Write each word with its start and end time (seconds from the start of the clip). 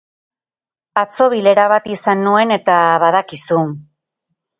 Atzo 1.01 1.27
bilera 1.33 1.65
bat 1.73 1.89
izan 1.95 2.23
nuen 2.29 2.53
eta 2.57 2.79
badakizu... 3.05 3.59